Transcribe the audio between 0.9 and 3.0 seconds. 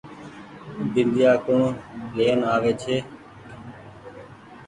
بنديآ ڪوڻ لين آوي ڇي۔